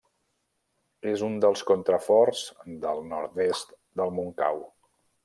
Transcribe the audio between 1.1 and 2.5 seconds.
És un dels contraforts